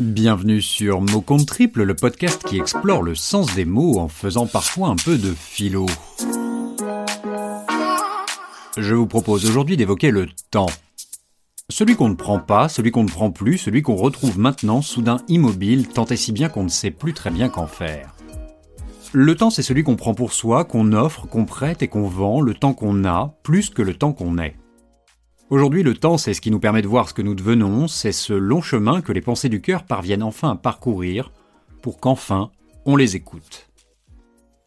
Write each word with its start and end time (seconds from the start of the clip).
Bienvenue 0.00 0.62
sur 0.62 1.02
Mot 1.02 1.20
Compte 1.20 1.44
Triple, 1.44 1.82
le 1.82 1.94
podcast 1.94 2.42
qui 2.42 2.56
explore 2.56 3.02
le 3.02 3.14
sens 3.14 3.54
des 3.54 3.66
mots 3.66 3.98
en 3.98 4.08
faisant 4.08 4.46
parfois 4.46 4.88
un 4.88 4.96
peu 4.96 5.18
de 5.18 5.34
philo. 5.34 5.84
Je 8.78 8.94
vous 8.94 9.06
propose 9.06 9.44
aujourd'hui 9.44 9.76
d'évoquer 9.76 10.10
le 10.10 10.26
temps. 10.50 10.70
Celui 11.68 11.96
qu'on 11.96 12.08
ne 12.08 12.14
prend 12.14 12.38
pas, 12.38 12.70
celui 12.70 12.92
qu'on 12.92 13.04
ne 13.04 13.10
prend 13.10 13.30
plus, 13.30 13.58
celui 13.58 13.82
qu'on 13.82 13.94
retrouve 13.94 14.38
maintenant 14.38 14.80
soudain 14.80 15.18
immobile, 15.28 15.86
tant 15.86 16.06
et 16.06 16.16
si 16.16 16.32
bien 16.32 16.48
qu'on 16.48 16.64
ne 16.64 16.68
sait 16.68 16.90
plus 16.90 17.12
très 17.12 17.28
bien 17.28 17.50
qu'en 17.50 17.66
faire. 17.66 18.14
Le 19.12 19.36
temps, 19.36 19.50
c'est 19.50 19.62
celui 19.62 19.82
qu'on 19.82 19.96
prend 19.96 20.14
pour 20.14 20.32
soi, 20.32 20.64
qu'on 20.64 20.94
offre, 20.94 21.26
qu'on 21.26 21.44
prête 21.44 21.82
et 21.82 21.88
qu'on 21.88 22.08
vend, 22.08 22.40
le 22.40 22.54
temps 22.54 22.72
qu'on 22.72 23.04
a, 23.04 23.34
plus 23.42 23.68
que 23.68 23.82
le 23.82 23.92
temps 23.92 24.14
qu'on 24.14 24.38
est. 24.38 24.56
Aujourd'hui, 25.50 25.82
le 25.82 25.94
temps, 25.94 26.16
c'est 26.16 26.32
ce 26.32 26.40
qui 26.40 26.52
nous 26.52 26.60
permet 26.60 26.80
de 26.80 26.86
voir 26.86 27.08
ce 27.08 27.14
que 27.14 27.22
nous 27.22 27.34
devenons, 27.34 27.88
c'est 27.88 28.12
ce 28.12 28.32
long 28.32 28.62
chemin 28.62 29.00
que 29.00 29.10
les 29.10 29.20
pensées 29.20 29.48
du 29.48 29.60
cœur 29.60 29.82
parviennent 29.82 30.22
enfin 30.22 30.50
à 30.52 30.54
parcourir, 30.54 31.32
pour 31.82 31.98
qu'enfin, 31.98 32.52
on 32.86 32.94
les 32.94 33.16
écoute. 33.16 33.68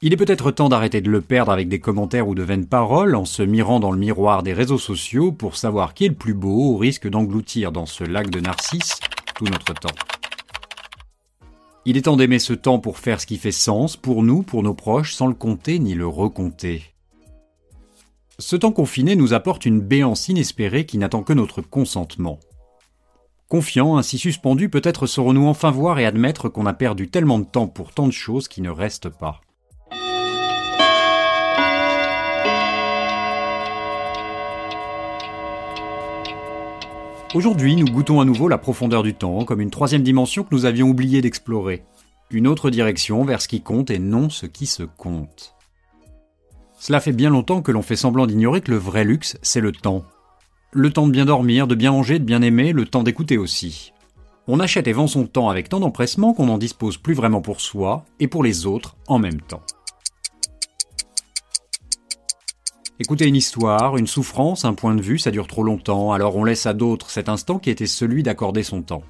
Il 0.01 0.11
est 0.11 0.17
peut-être 0.17 0.51
temps 0.51 0.67
d'arrêter 0.67 0.99
de 0.99 1.09
le 1.09 1.21
perdre 1.21 1.53
avec 1.53 1.69
des 1.69 1.79
commentaires 1.79 2.27
ou 2.27 2.35
de 2.35 2.43
vaines 2.43 2.65
paroles 2.65 3.15
en 3.15 3.23
se 3.23 3.41
mirant 3.43 3.79
dans 3.79 3.91
le 3.91 3.97
miroir 3.97 4.43
des 4.43 4.51
réseaux 4.51 4.77
sociaux 4.77 5.31
pour 5.31 5.55
savoir 5.55 5.93
qui 5.93 6.03
est 6.03 6.09
le 6.09 6.15
plus 6.15 6.33
beau 6.33 6.73
au 6.73 6.77
risque 6.77 7.07
d'engloutir 7.07 7.71
dans 7.71 7.85
ce 7.85 8.03
lac 8.03 8.29
de 8.29 8.41
narcisses 8.41 8.99
tout 9.35 9.45
notre 9.45 9.73
temps. 9.73 9.95
Il 11.85 11.95
est 11.95 12.01
temps 12.01 12.17
d'aimer 12.17 12.39
ce 12.39 12.51
temps 12.51 12.79
pour 12.79 12.97
faire 12.97 13.21
ce 13.21 13.25
qui 13.25 13.37
fait 13.37 13.53
sens, 13.53 13.95
pour 13.95 14.21
nous, 14.21 14.41
pour 14.41 14.63
nos 14.63 14.73
proches, 14.73 15.13
sans 15.13 15.27
le 15.27 15.33
compter 15.33 15.79
ni 15.79 15.93
le 15.93 16.07
recompter. 16.07 16.92
Ce 18.39 18.55
temps 18.55 18.71
confiné 18.71 19.15
nous 19.15 19.35
apporte 19.35 19.65
une 19.65 19.79
béance 19.79 20.27
inespérée 20.27 20.87
qui 20.87 20.97
n'attend 20.97 21.21
que 21.21 21.33
notre 21.33 21.61
consentement. 21.61 22.39
Confiant, 23.47 23.97
ainsi 23.97 24.17
suspendu, 24.17 24.69
peut-être 24.69 25.05
saurons-nous 25.05 25.45
enfin 25.45 25.69
voir 25.69 25.99
et 25.99 26.05
admettre 26.05 26.49
qu'on 26.49 26.65
a 26.65 26.73
perdu 26.73 27.09
tellement 27.09 27.37
de 27.37 27.45
temps 27.45 27.67
pour 27.67 27.91
tant 27.91 28.07
de 28.07 28.11
choses 28.11 28.47
qui 28.47 28.63
ne 28.63 28.71
restent 28.71 29.09
pas. 29.09 29.41
Aujourd'hui, 37.35 37.75
nous 37.75 37.85
goûtons 37.85 38.19
à 38.19 38.25
nouveau 38.25 38.47
la 38.47 38.57
profondeur 38.57 39.03
du 39.03 39.13
temps, 39.13 39.45
comme 39.45 39.61
une 39.61 39.69
troisième 39.69 40.03
dimension 40.03 40.43
que 40.43 40.55
nous 40.55 40.65
avions 40.65 40.89
oublié 40.89 41.21
d'explorer. 41.21 41.83
Une 42.31 42.47
autre 42.47 42.71
direction 42.71 43.23
vers 43.25 43.43
ce 43.43 43.47
qui 43.47 43.61
compte 43.61 43.91
et 43.91 43.99
non 43.99 44.31
ce 44.31 44.47
qui 44.47 44.65
se 44.65 44.83
compte. 44.83 45.53
Cela 46.85 46.99
fait 46.99 47.13
bien 47.13 47.29
longtemps 47.29 47.61
que 47.61 47.71
l'on 47.71 47.81
fait 47.81 47.95
semblant 47.95 48.27
d'ignorer 48.27 48.59
que 48.59 48.69
le 48.69 48.75
vrai 48.75 49.05
luxe, 49.05 49.37
c'est 49.41 49.61
le 49.61 49.71
temps. 49.71 50.03
Le 50.73 50.91
temps 50.91 51.07
de 51.07 51.13
bien 51.13 51.23
dormir, 51.23 51.65
de 51.65 51.75
bien 51.75 51.93
manger, 51.93 52.19
de 52.19 52.25
bien 52.25 52.41
aimer, 52.41 52.73
le 52.73 52.85
temps 52.85 53.03
d'écouter 53.03 53.37
aussi. 53.37 53.93
On 54.49 54.59
achète 54.59 54.89
et 54.89 54.91
vend 54.91 55.07
son 55.07 55.25
temps 55.25 55.47
avec 55.47 55.69
tant 55.69 55.79
d'empressement 55.79 56.33
qu'on 56.33 56.47
n'en 56.47 56.57
dispose 56.57 56.97
plus 56.97 57.13
vraiment 57.13 57.39
pour 57.39 57.61
soi 57.61 58.03
et 58.19 58.27
pour 58.27 58.43
les 58.43 58.65
autres 58.65 58.97
en 59.07 59.17
même 59.17 59.39
temps. 59.39 59.61
Écouter 62.99 63.27
une 63.27 63.37
histoire, 63.37 63.95
une 63.95 64.05
souffrance, 64.05 64.65
un 64.65 64.73
point 64.73 64.93
de 64.93 65.01
vue, 65.01 65.19
ça 65.19 65.31
dure 65.31 65.47
trop 65.47 65.63
longtemps, 65.63 66.11
alors 66.11 66.35
on 66.35 66.43
laisse 66.43 66.65
à 66.65 66.73
d'autres 66.73 67.11
cet 67.11 67.29
instant 67.29 67.59
qui 67.59 67.69
était 67.69 67.87
celui 67.87 68.23
d'accorder 68.23 68.61
son 68.61 68.81
temps. 68.81 69.03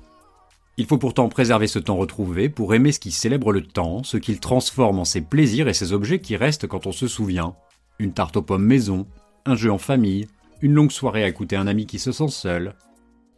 Il 0.75 0.87
faut 0.87 0.97
pourtant 0.97 1.29
préserver 1.29 1.67
ce 1.67 1.77
temps 1.77 1.97
retrouvé 1.97 2.49
pour 2.49 2.73
aimer 2.73 2.91
ce 2.91 2.99
qui 2.99 3.11
célèbre 3.11 3.51
le 3.51 3.61
temps, 3.61 4.03
ce 4.03 4.17
qu'il 4.17 4.39
transforme 4.39 4.97
en 4.97 5.05
ses 5.05 5.21
plaisirs 5.21 5.67
et 5.67 5.73
ses 5.73 5.93
objets 5.93 6.19
qui 6.19 6.35
restent 6.35 6.65
quand 6.65 6.87
on 6.87 6.91
se 6.91 7.07
souvient. 7.07 7.55
Une 7.99 8.13
tarte 8.13 8.37
aux 8.37 8.41
pommes 8.41 8.65
maison, 8.65 9.05
un 9.45 9.55
jeu 9.55 9.71
en 9.71 9.77
famille, 9.77 10.27
une 10.61 10.73
longue 10.73 10.91
soirée 10.91 11.23
à 11.23 11.27
écouter 11.27 11.55
un 11.55 11.67
ami 11.67 11.85
qui 11.85 11.99
se 11.99 12.11
sent 12.11 12.29
seul. 12.29 12.73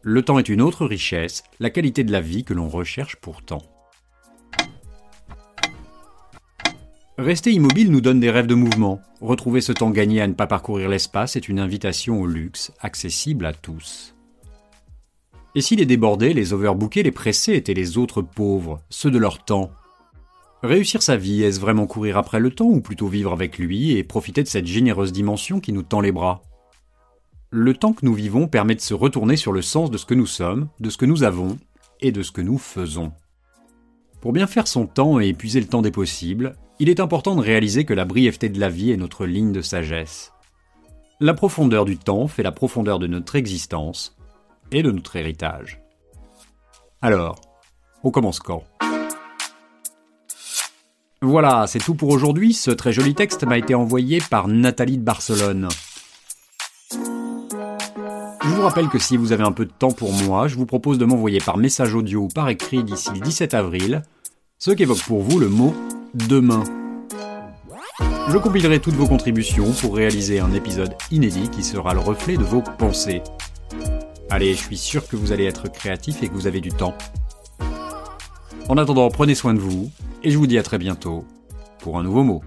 Le 0.01 0.21
temps 0.21 0.39
est 0.39 0.47
une 0.47 0.61
autre 0.61 0.85
richesse, 0.85 1.43
la 1.59 1.69
qualité 1.69 2.05
de 2.05 2.11
la 2.13 2.21
vie 2.21 2.45
que 2.45 2.53
l'on 2.53 2.69
recherche 2.69 3.17
pourtant. 3.17 3.61
Rester 7.17 7.51
immobile 7.51 7.91
nous 7.91 8.01
donne 8.01 8.19
des 8.21 8.29
rêves 8.29 8.47
de 8.47 8.55
mouvement. 8.55 9.01
Retrouver 9.19 9.59
ce 9.59 9.71
temps 9.73 9.89
gagné 9.89 10.21
à 10.21 10.27
ne 10.27 10.33
pas 10.33 10.47
parcourir 10.47 10.87
l'espace 10.87 11.35
est 11.35 11.49
une 11.49 11.59
invitation 11.59 12.21
au 12.21 12.27
luxe, 12.27 12.71
accessible 12.79 13.45
à 13.45 13.53
tous. 13.53 14.14
Et 15.57 15.61
si 15.61 15.77
les 15.77 15.85
débordés, 15.85 16.33
les 16.33 16.51
overbookés, 16.51 17.03
les 17.03 17.11
pressés 17.11 17.53
étaient 17.53 17.73
les 17.73 17.97
autres 17.97 18.21
pauvres, 18.21 18.81
ceux 18.89 19.09
de 19.09 19.17
leur 19.17 19.43
temps 19.43 19.71
Réussir 20.63 21.01
sa 21.01 21.15
vie, 21.15 21.43
est-ce 21.43 21.61
vraiment 21.61 21.87
courir 21.87 22.17
après 22.17 22.41
le 22.41 22.51
temps 22.51 22.65
ou 22.65 22.81
plutôt 22.81 23.07
vivre 23.07 23.31
avec 23.31 23.57
lui 23.57 23.91
et 23.91 24.03
profiter 24.03 24.43
de 24.43 24.47
cette 24.47 24.65
généreuse 24.65 25.13
dimension 25.13 25.61
qui 25.61 25.71
nous 25.71 25.83
tend 25.83 26.01
les 26.01 26.11
bras? 26.11 26.41
Le 27.51 27.73
temps 27.73 27.93
que 27.93 28.05
nous 28.05 28.13
vivons 28.13 28.47
permet 28.47 28.75
de 28.75 28.81
se 28.81 28.93
retourner 28.93 29.37
sur 29.37 29.53
le 29.53 29.61
sens 29.61 29.89
de 29.91 29.97
ce 29.97 30.05
que 30.05 30.13
nous 30.13 30.25
sommes, 30.25 30.67
de 30.81 30.89
ce 30.89 30.97
que 30.97 31.05
nous 31.05 31.23
avons 31.23 31.57
et 32.01 32.11
de 32.11 32.21
ce 32.21 32.31
que 32.31 32.41
nous 32.41 32.57
faisons. 32.57 33.13
Pour 34.19 34.33
bien 34.33 34.47
faire 34.47 34.67
son 34.67 34.87
temps 34.87 35.21
et 35.21 35.27
épuiser 35.27 35.61
le 35.61 35.67
temps 35.67 35.83
des 35.83 35.91
possibles, 35.91 36.57
il 36.79 36.89
est 36.89 36.99
important 36.99 37.35
de 37.35 37.41
réaliser 37.41 37.85
que 37.85 37.93
la 37.93 38.03
brièveté 38.03 38.49
de 38.49 38.59
la 38.59 38.69
vie 38.69 38.91
est 38.91 38.97
notre 38.97 39.25
ligne 39.25 39.53
de 39.53 39.61
sagesse. 39.61 40.33
La 41.21 41.33
profondeur 41.33 41.85
du 41.85 41.97
temps 41.97 42.27
fait 42.27 42.43
la 42.43 42.51
profondeur 42.51 42.99
de 42.99 43.07
notre 43.07 43.35
existence, 43.35 44.14
et 44.71 44.83
de 44.83 44.91
notre 44.91 45.15
héritage. 45.15 45.81
Alors, 47.01 47.39
on 48.03 48.11
commence 48.11 48.39
quand? 48.39 48.63
Voilà, 51.21 51.65
c'est 51.67 51.79
tout 51.79 51.95
pour 51.95 52.09
aujourd'hui. 52.09 52.53
Ce 52.53 52.71
très 52.71 52.93
joli 52.93 53.15
texte 53.15 53.43
m'a 53.45 53.57
été 53.57 53.73
envoyé 53.73 54.21
par 54.29 54.47
Nathalie 54.47 54.97
de 54.97 55.03
Barcelone. 55.03 55.69
Je 56.91 58.49
vous 58.49 58.61
rappelle 58.61 58.89
que 58.89 58.99
si 58.99 59.17
vous 59.17 59.31
avez 59.31 59.43
un 59.43 59.51
peu 59.51 59.65
de 59.65 59.71
temps 59.71 59.91
pour 59.91 60.13
moi, 60.13 60.47
je 60.47 60.55
vous 60.55 60.67
propose 60.67 60.99
de 60.99 61.05
m'envoyer 61.05 61.39
par 61.39 61.57
message 61.57 61.95
audio 61.95 62.21
ou 62.21 62.27
par 62.27 62.47
écrit 62.49 62.83
d'ici 62.83 63.09
le 63.13 63.19
17 63.19 63.55
avril 63.55 64.03
ce 64.59 64.71
qu'évoque 64.71 65.03
pour 65.03 65.21
vous 65.21 65.39
le 65.39 65.49
mot 65.49 65.73
demain. 66.13 66.63
Je 68.29 68.37
compilerai 68.37 68.79
toutes 68.79 68.93
vos 68.95 69.07
contributions 69.07 69.71
pour 69.73 69.95
réaliser 69.95 70.39
un 70.39 70.53
épisode 70.53 70.95
inédit 71.11 71.49
qui 71.49 71.63
sera 71.63 71.93
le 71.93 71.99
reflet 71.99 72.37
de 72.37 72.43
vos 72.43 72.61
pensées. 72.61 73.21
Allez, 74.29 74.53
je 74.53 74.59
suis 74.59 74.77
sûr 74.77 75.07
que 75.07 75.15
vous 75.15 75.31
allez 75.31 75.45
être 75.45 75.71
créatif 75.71 76.23
et 76.23 76.27
que 76.27 76.33
vous 76.33 76.47
avez 76.47 76.59
du 76.59 76.71
temps. 76.71 76.95
En 78.67 78.77
attendant, 78.77 79.09
prenez 79.09 79.35
soin 79.35 79.53
de 79.53 79.59
vous, 79.59 79.91
et 80.23 80.31
je 80.31 80.37
vous 80.37 80.47
dis 80.47 80.57
à 80.57 80.63
très 80.63 80.79
bientôt 80.79 81.25
pour 81.79 81.99
un 81.99 82.03
nouveau 82.03 82.23
mot. 82.23 82.41